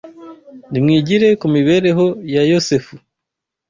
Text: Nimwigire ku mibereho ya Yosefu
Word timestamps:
Nimwigire 0.71 1.27
ku 1.39 1.45
mibereho 1.55 2.05
ya 2.33 2.43
Yosefu 2.51 2.93